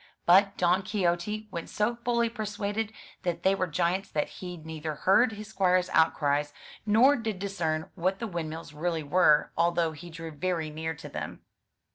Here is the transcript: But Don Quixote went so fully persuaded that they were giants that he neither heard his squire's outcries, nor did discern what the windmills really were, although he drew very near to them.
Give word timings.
But 0.25 0.57
Don 0.57 0.81
Quixote 0.81 1.47
went 1.51 1.69
so 1.69 1.95
fully 2.03 2.27
persuaded 2.27 2.91
that 3.21 3.43
they 3.43 3.53
were 3.53 3.67
giants 3.67 4.09
that 4.09 4.27
he 4.29 4.57
neither 4.57 4.95
heard 4.95 5.33
his 5.33 5.49
squire's 5.49 5.91
outcries, 5.91 6.53
nor 6.87 7.15
did 7.15 7.37
discern 7.37 7.91
what 7.93 8.17
the 8.17 8.25
windmills 8.25 8.73
really 8.73 9.03
were, 9.03 9.51
although 9.55 9.91
he 9.91 10.09
drew 10.09 10.31
very 10.31 10.71
near 10.71 10.95
to 10.95 11.07
them. 11.07 11.43